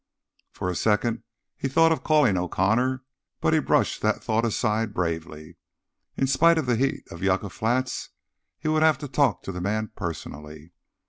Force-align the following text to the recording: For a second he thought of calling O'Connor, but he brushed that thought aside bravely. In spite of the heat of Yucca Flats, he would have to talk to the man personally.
For 0.51 0.67
a 0.67 0.73
second 0.75 1.21
he 1.55 1.67
thought 1.67 1.91
of 1.91 2.03
calling 2.03 2.35
O'Connor, 2.35 3.03
but 3.39 3.53
he 3.53 3.59
brushed 3.59 4.01
that 4.01 4.23
thought 4.23 4.43
aside 4.43 4.95
bravely. 4.95 5.57
In 6.17 6.25
spite 6.25 6.57
of 6.57 6.65
the 6.65 6.75
heat 6.75 7.03
of 7.11 7.21
Yucca 7.21 7.51
Flats, 7.51 8.09
he 8.57 8.67
would 8.67 8.81
have 8.81 8.97
to 8.97 9.07
talk 9.07 9.43
to 9.43 9.51
the 9.51 9.61
man 9.61 9.91
personally. 9.95 10.73